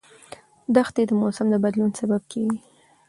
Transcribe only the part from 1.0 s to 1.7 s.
د موسم د